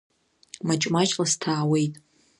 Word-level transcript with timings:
Маҷ-маҷла 0.67 1.25
сҭаауеит. 1.31 1.93